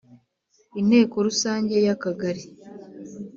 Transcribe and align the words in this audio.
Inteko 0.79 1.15
rusange 1.27 1.75
y 1.85 1.89
Akagari 1.95 2.43